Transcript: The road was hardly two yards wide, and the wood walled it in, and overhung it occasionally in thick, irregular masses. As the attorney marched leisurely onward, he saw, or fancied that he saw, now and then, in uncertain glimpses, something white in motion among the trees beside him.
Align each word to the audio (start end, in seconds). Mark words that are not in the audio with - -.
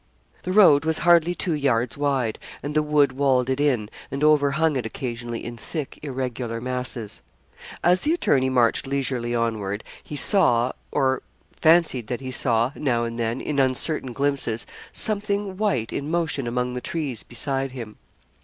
The 0.41 0.51
road 0.51 0.83
was 0.83 0.97
hardly 1.05 1.35
two 1.35 1.53
yards 1.53 1.95
wide, 1.95 2.39
and 2.63 2.73
the 2.73 2.81
wood 2.81 3.11
walled 3.11 3.51
it 3.51 3.59
in, 3.59 3.87
and 4.09 4.23
overhung 4.23 4.75
it 4.75 4.83
occasionally 4.83 5.45
in 5.45 5.57
thick, 5.57 5.99
irregular 6.01 6.59
masses. 6.59 7.21
As 7.83 8.01
the 8.01 8.11
attorney 8.13 8.49
marched 8.49 8.87
leisurely 8.87 9.35
onward, 9.35 9.83
he 10.03 10.15
saw, 10.15 10.71
or 10.89 11.21
fancied 11.55 12.07
that 12.07 12.19
he 12.19 12.31
saw, 12.31 12.71
now 12.73 13.03
and 13.03 13.19
then, 13.19 13.41
in 13.41 13.59
uncertain 13.59 14.11
glimpses, 14.11 14.65
something 14.91 15.55
white 15.57 15.93
in 15.93 16.09
motion 16.09 16.47
among 16.47 16.73
the 16.73 16.81
trees 16.81 17.21
beside 17.21 17.69
him. 17.73 17.97